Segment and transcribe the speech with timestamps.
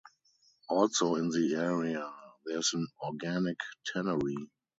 [0.67, 2.03] Also in the area,
[2.47, 4.49] there is an organic tannery.